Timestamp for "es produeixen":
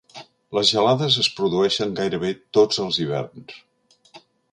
1.23-1.93